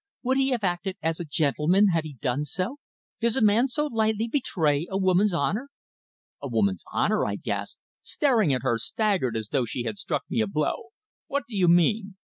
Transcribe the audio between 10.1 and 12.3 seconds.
me a blow. "What do you mean?"